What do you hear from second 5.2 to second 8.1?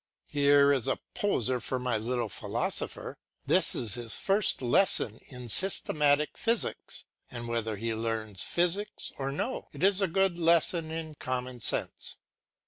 in systematic physics, and whether he